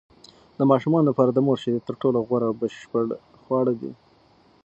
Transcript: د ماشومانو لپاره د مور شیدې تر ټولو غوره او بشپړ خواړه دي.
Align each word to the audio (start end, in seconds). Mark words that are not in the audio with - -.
د 0.57 0.61
ماشومانو 0.71 1.07
لپاره 1.09 1.31
د 1.33 1.39
مور 1.45 1.57
شیدې 1.63 1.81
تر 1.87 1.95
ټولو 2.01 2.17
غوره 2.27 2.45
او 2.49 2.55
بشپړ 2.61 3.05
خواړه 3.43 3.73
دي. 3.81 3.91